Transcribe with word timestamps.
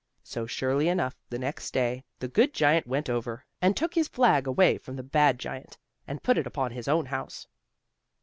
So, 0.23 0.47
surely 0.47 0.87
enough, 0.89 1.15
the 1.29 1.37
next 1.37 1.75
day, 1.75 2.03
the 2.21 2.27
good 2.27 2.55
giant 2.55 2.87
went 2.87 3.07
over 3.07 3.45
and 3.61 3.77
took 3.77 3.93
his 3.93 4.07
flag 4.07 4.47
away 4.47 4.79
from 4.79 4.95
the 4.95 5.03
bad 5.03 5.37
giant, 5.37 5.77
and 6.07 6.23
put 6.23 6.39
it 6.39 6.47
upon 6.47 6.71
his 6.71 6.87
own 6.87 7.05
house. 7.05 7.45